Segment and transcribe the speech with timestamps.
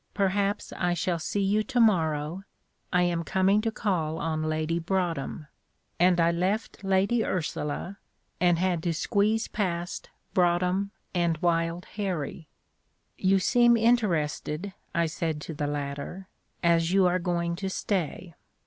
[0.15, 2.41] Perhaps I shall see you to morrow;
[2.91, 5.45] I am coming to call on Lady Broadhem,"
[5.99, 7.99] and I left Lady Ursula,
[8.39, 12.47] and had to squeeze past Broadhem and Wild Harrie.
[13.19, 16.27] "You seem interested," I said to the latter,
[16.63, 18.33] "as you are going to stay."